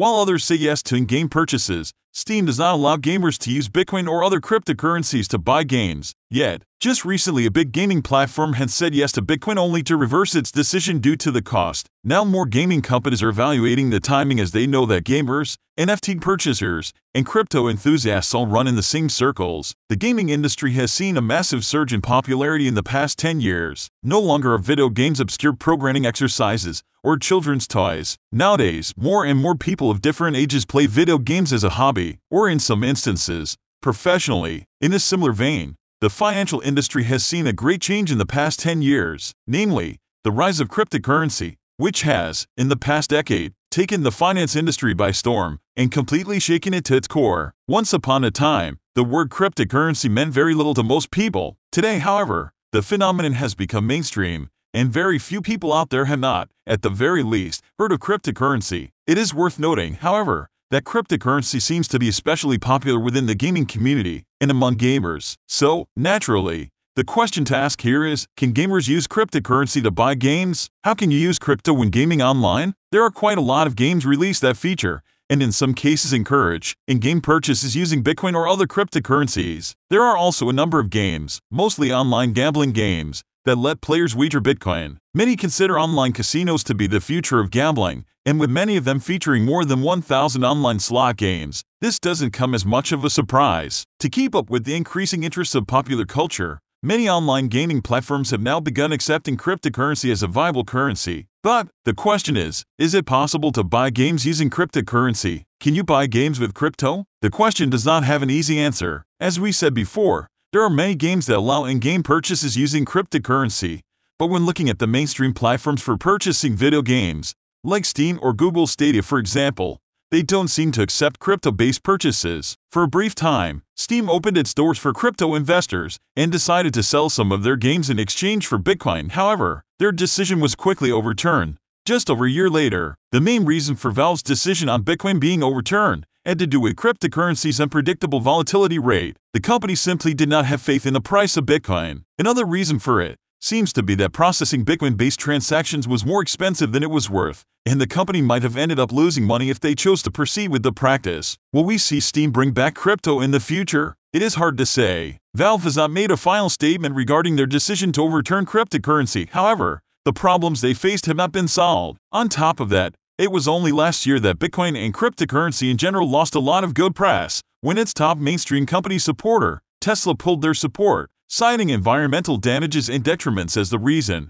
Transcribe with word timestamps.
While 0.00 0.14
others 0.14 0.44
say 0.44 0.54
yes 0.54 0.82
to 0.84 0.96
in-game 0.96 1.28
purchases, 1.28 1.92
Steam 2.12 2.44
does 2.44 2.58
not 2.58 2.74
allow 2.74 2.96
gamers 2.96 3.38
to 3.38 3.52
use 3.52 3.68
Bitcoin 3.68 4.08
or 4.08 4.24
other 4.24 4.40
cryptocurrencies 4.40 5.28
to 5.28 5.38
buy 5.38 5.62
games. 5.62 6.12
Yet, 6.28 6.62
just 6.80 7.04
recently 7.04 7.46
a 7.46 7.52
big 7.52 7.70
gaming 7.70 8.02
platform 8.02 8.54
had 8.54 8.70
said 8.70 8.94
yes 8.94 9.12
to 9.12 9.22
Bitcoin 9.22 9.58
only 9.58 9.82
to 9.84 9.96
reverse 9.96 10.34
its 10.34 10.50
decision 10.50 10.98
due 10.98 11.14
to 11.16 11.30
the 11.30 11.42
cost. 11.42 11.88
Now 12.02 12.24
more 12.24 12.46
gaming 12.46 12.82
companies 12.82 13.22
are 13.22 13.28
evaluating 13.28 13.90
the 13.90 14.00
timing 14.00 14.40
as 14.40 14.50
they 14.52 14.66
know 14.66 14.86
that 14.86 15.04
gamers, 15.04 15.56
NFT 15.78 16.20
purchasers, 16.20 16.92
and 17.14 17.26
crypto 17.26 17.68
enthusiasts 17.68 18.34
all 18.34 18.46
run 18.46 18.66
in 18.66 18.76
the 18.76 18.82
same 18.82 19.08
circles. 19.08 19.74
The 19.88 19.96
gaming 19.96 20.30
industry 20.30 20.72
has 20.72 20.92
seen 20.92 21.16
a 21.16 21.22
massive 21.22 21.64
surge 21.64 21.92
in 21.92 22.00
popularity 22.00 22.66
in 22.66 22.74
the 22.74 22.82
past 22.82 23.18
10 23.18 23.40
years. 23.40 23.88
No 24.02 24.20
longer 24.20 24.54
are 24.54 24.58
video 24.58 24.88
games 24.88 25.20
obscure 25.20 25.52
programming 25.52 26.06
exercises, 26.06 26.82
or 27.02 27.16
children's 27.18 27.66
toys. 27.66 28.16
Nowadays, 28.30 28.94
more 28.96 29.24
and 29.24 29.38
more 29.38 29.54
people 29.54 29.90
of 29.90 30.02
different 30.02 30.36
ages 30.36 30.64
play 30.64 30.86
video 30.86 31.18
games 31.18 31.52
as 31.52 31.64
a 31.64 31.70
hobby, 31.70 31.99
or 32.30 32.48
in 32.48 32.58
some 32.58 32.82
instances, 32.84 33.56
professionally. 33.80 34.64
In 34.80 34.92
a 34.92 34.98
similar 34.98 35.32
vein, 35.32 35.76
the 36.00 36.10
financial 36.10 36.60
industry 36.60 37.04
has 37.04 37.24
seen 37.24 37.46
a 37.46 37.52
great 37.52 37.80
change 37.80 38.10
in 38.10 38.18
the 38.18 38.32
past 38.38 38.60
10 38.60 38.82
years, 38.82 39.32
namely, 39.46 39.98
the 40.24 40.30
rise 40.30 40.60
of 40.60 40.68
cryptocurrency, 40.68 41.56
which 41.76 42.02
has, 42.02 42.46
in 42.56 42.68
the 42.68 42.76
past 42.88 43.10
decade, 43.10 43.52
taken 43.70 44.02
the 44.02 44.12
finance 44.12 44.56
industry 44.56 44.94
by 44.94 45.10
storm 45.10 45.58
and 45.76 45.92
completely 45.92 46.38
shaken 46.40 46.74
it 46.74 46.84
to 46.84 46.96
its 46.96 47.08
core. 47.08 47.52
Once 47.68 47.92
upon 47.92 48.24
a 48.24 48.30
time, 48.30 48.78
the 48.94 49.04
word 49.04 49.30
cryptocurrency 49.30 50.10
meant 50.10 50.32
very 50.32 50.54
little 50.54 50.74
to 50.74 50.82
most 50.82 51.10
people. 51.10 51.56
Today, 51.70 51.98
however, 51.98 52.52
the 52.72 52.82
phenomenon 52.82 53.34
has 53.34 53.54
become 53.54 53.86
mainstream 53.86 54.48
and 54.72 54.92
very 54.92 55.18
few 55.18 55.42
people 55.42 55.72
out 55.72 55.90
there 55.90 56.04
have 56.04 56.20
not, 56.20 56.48
at 56.66 56.82
the 56.82 56.90
very 56.90 57.22
least, 57.22 57.62
heard 57.78 57.92
of 57.92 58.00
cryptocurrency. 58.00 58.90
It 59.06 59.18
is 59.18 59.34
worth 59.34 59.58
noting, 59.58 59.94
however, 59.94 60.48
that 60.70 60.84
cryptocurrency 60.84 61.60
seems 61.60 61.88
to 61.88 61.98
be 61.98 62.08
especially 62.08 62.58
popular 62.58 62.98
within 62.98 63.26
the 63.26 63.34
gaming 63.34 63.66
community 63.66 64.24
and 64.40 64.50
among 64.50 64.76
gamers. 64.76 65.36
So, 65.48 65.88
naturally, 65.96 66.70
the 66.96 67.04
question 67.04 67.44
to 67.46 67.56
ask 67.56 67.82
here 67.82 68.04
is, 68.04 68.26
can 68.36 68.52
gamers 68.52 68.88
use 68.88 69.06
cryptocurrency 69.06 69.82
to 69.82 69.90
buy 69.90 70.14
games? 70.14 70.68
How 70.84 70.94
can 70.94 71.10
you 71.10 71.18
use 71.18 71.38
crypto 71.38 71.72
when 71.72 71.90
gaming 71.90 72.22
online? 72.22 72.74
There 72.92 73.04
are 73.04 73.10
quite 73.10 73.38
a 73.38 73.42
lot 73.42 73.66
of 73.66 73.76
games 73.76 74.06
released 74.06 74.42
that 74.42 74.56
feature, 74.56 75.02
and 75.28 75.42
in 75.42 75.52
some 75.52 75.74
cases 75.74 76.12
encourage, 76.12 76.76
in-game 76.88 77.20
purchases 77.20 77.76
using 77.76 78.02
Bitcoin 78.02 78.34
or 78.34 78.48
other 78.48 78.66
cryptocurrencies. 78.66 79.74
There 79.88 80.02
are 80.02 80.16
also 80.16 80.48
a 80.48 80.52
number 80.52 80.80
of 80.80 80.90
games, 80.90 81.40
mostly 81.50 81.92
online 81.92 82.32
gambling 82.32 82.72
games, 82.72 83.22
that 83.50 83.58
let 83.58 83.80
players 83.80 84.14
wager 84.14 84.40
Bitcoin. 84.40 84.98
Many 85.12 85.34
consider 85.34 85.76
online 85.76 86.12
casinos 86.12 86.62
to 86.62 86.72
be 86.72 86.86
the 86.86 87.00
future 87.00 87.40
of 87.40 87.50
gambling, 87.50 88.04
and 88.24 88.38
with 88.38 88.48
many 88.48 88.76
of 88.76 88.84
them 88.84 89.00
featuring 89.00 89.44
more 89.44 89.64
than 89.64 89.82
1,000 89.82 90.44
online 90.44 90.78
slot 90.78 91.16
games, 91.16 91.64
this 91.80 91.98
doesn't 91.98 92.30
come 92.30 92.54
as 92.54 92.64
much 92.64 92.92
of 92.92 93.04
a 93.04 93.10
surprise. 93.10 93.82
To 93.98 94.08
keep 94.08 94.36
up 94.36 94.50
with 94.50 94.64
the 94.64 94.76
increasing 94.76 95.24
interest 95.24 95.56
of 95.56 95.66
popular 95.66 96.04
culture, 96.04 96.60
many 96.80 97.08
online 97.08 97.48
gaming 97.48 97.82
platforms 97.82 98.30
have 98.30 98.40
now 98.40 98.60
begun 98.60 98.92
accepting 98.92 99.36
cryptocurrency 99.36 100.12
as 100.12 100.22
a 100.22 100.28
viable 100.28 100.64
currency. 100.64 101.26
But 101.42 101.66
the 101.84 101.94
question 101.94 102.36
is, 102.36 102.62
is 102.78 102.94
it 102.94 103.04
possible 103.04 103.50
to 103.50 103.64
buy 103.64 103.90
games 103.90 104.24
using 104.24 104.48
cryptocurrency? 104.48 105.42
Can 105.58 105.74
you 105.74 105.82
buy 105.82 106.06
games 106.06 106.38
with 106.38 106.54
crypto? 106.54 107.04
The 107.20 107.30
question 107.30 107.68
does 107.68 107.84
not 107.84 108.04
have 108.04 108.22
an 108.22 108.30
easy 108.30 108.60
answer. 108.60 109.02
As 109.18 109.40
we 109.40 109.50
said 109.50 109.74
before, 109.74 110.28
there 110.52 110.62
are 110.62 110.70
many 110.70 110.96
games 110.96 111.26
that 111.26 111.36
allow 111.36 111.64
in-game 111.64 112.02
purchases 112.02 112.56
using 112.56 112.84
cryptocurrency, 112.84 113.80
but 114.18 114.26
when 114.26 114.44
looking 114.44 114.68
at 114.68 114.80
the 114.80 114.86
mainstream 114.86 115.32
platforms 115.32 115.80
for 115.80 115.96
purchasing 115.96 116.56
video 116.56 116.82
games, 116.82 117.34
like 117.62 117.84
Steam 117.84 118.18
or 118.20 118.32
Google 118.32 118.66
Stadia 118.66 119.02
for 119.02 119.18
example, 119.18 119.78
they 120.10 120.22
don't 120.22 120.48
seem 120.48 120.72
to 120.72 120.82
accept 120.82 121.20
crypto-based 121.20 121.84
purchases. 121.84 122.56
For 122.72 122.82
a 122.82 122.88
brief 122.88 123.14
time, 123.14 123.62
Steam 123.76 124.10
opened 124.10 124.36
its 124.36 124.52
doors 124.52 124.76
for 124.76 124.92
crypto 124.92 125.36
investors 125.36 125.98
and 126.16 126.32
decided 126.32 126.74
to 126.74 126.82
sell 126.82 127.08
some 127.08 127.30
of 127.30 127.44
their 127.44 127.56
games 127.56 127.88
in 127.88 128.00
exchange 128.00 128.44
for 128.44 128.58
Bitcoin. 128.58 129.12
However, 129.12 129.62
their 129.78 129.92
decision 129.92 130.40
was 130.40 130.56
quickly 130.56 130.90
overturned. 130.90 131.58
Just 131.86 132.10
over 132.10 132.24
a 132.26 132.30
year 132.30 132.50
later, 132.50 132.96
the 133.12 133.20
main 133.20 133.44
reason 133.44 133.76
for 133.76 133.92
Valve's 133.92 134.22
decision 134.22 134.68
on 134.68 134.82
Bitcoin 134.82 135.20
being 135.20 135.44
overturned 135.44 136.06
had 136.24 136.38
to 136.38 136.46
do 136.46 136.60
with 136.60 136.76
cryptocurrency's 136.76 137.60
unpredictable 137.60 138.20
volatility 138.20 138.78
rate. 138.78 139.16
The 139.32 139.40
company 139.40 139.74
simply 139.74 140.14
did 140.14 140.28
not 140.28 140.46
have 140.46 140.60
faith 140.60 140.86
in 140.86 140.92
the 140.92 141.00
price 141.00 141.36
of 141.36 141.46
Bitcoin. 141.46 142.02
Another 142.18 142.44
reason 142.44 142.78
for 142.78 143.00
it 143.00 143.16
seems 143.40 143.72
to 143.72 143.82
be 143.82 143.94
that 143.94 144.12
processing 144.12 144.64
Bitcoin-based 144.64 145.18
transactions 145.18 145.88
was 145.88 146.04
more 146.04 146.20
expensive 146.20 146.72
than 146.72 146.82
it 146.82 146.90
was 146.90 147.08
worth, 147.08 147.42
and 147.64 147.80
the 147.80 147.86
company 147.86 148.20
might 148.20 148.42
have 148.42 148.56
ended 148.56 148.78
up 148.78 148.92
losing 148.92 149.24
money 149.24 149.48
if 149.48 149.58
they 149.58 149.74
chose 149.74 150.02
to 150.02 150.10
proceed 150.10 150.50
with 150.50 150.62
the 150.62 150.72
practice. 150.72 151.38
Will 151.52 151.64
we 151.64 151.78
see 151.78 152.00
Steam 152.00 152.32
bring 152.32 152.50
back 152.50 152.74
crypto 152.74 153.20
in 153.20 153.30
the 153.30 153.40
future? 153.40 153.94
It 154.12 154.20
is 154.20 154.34
hard 154.34 154.58
to 154.58 154.66
say. 154.66 155.18
Valve 155.34 155.62
has 155.62 155.76
not 155.76 155.90
made 155.90 156.10
a 156.10 156.16
final 156.16 156.50
statement 156.50 156.96
regarding 156.96 157.36
their 157.36 157.46
decision 157.46 157.92
to 157.92 158.02
overturn 158.02 158.44
cryptocurrency. 158.44 159.30
However, 159.30 159.80
the 160.04 160.12
problems 160.12 160.60
they 160.60 160.74
faced 160.74 161.06
have 161.06 161.16
not 161.16 161.32
been 161.32 161.48
solved. 161.48 161.98
On 162.10 162.28
top 162.28 162.60
of 162.60 162.68
that, 162.70 162.94
it 163.20 163.30
was 163.30 163.46
only 163.46 163.70
last 163.70 164.06
year 164.06 164.18
that 164.18 164.38
Bitcoin 164.38 164.74
and 164.82 164.94
cryptocurrency 164.94 165.70
in 165.70 165.76
general 165.76 166.08
lost 166.08 166.34
a 166.34 166.40
lot 166.40 166.64
of 166.64 166.72
good 166.72 166.94
press 166.94 167.42
when 167.60 167.76
its 167.76 167.92
top 167.92 168.16
mainstream 168.16 168.64
company 168.64 168.98
supporter, 168.98 169.60
Tesla, 169.78 170.14
pulled 170.14 170.40
their 170.40 170.54
support, 170.54 171.10
citing 171.28 171.68
environmental 171.68 172.38
damages 172.38 172.88
and 172.88 173.04
detriments 173.04 173.58
as 173.58 173.68
the 173.68 173.78
reason. 173.78 174.28